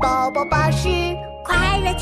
[0.00, 0.88] 宝宝巴士
[1.42, 1.92] 快乐